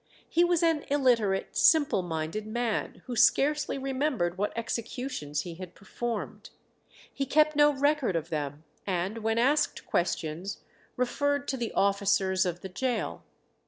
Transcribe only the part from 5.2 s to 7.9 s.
he had performed. He kept no